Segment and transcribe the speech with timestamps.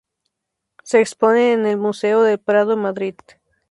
[0.83, 3.13] Se expone en el Museo del Prado, Madrid.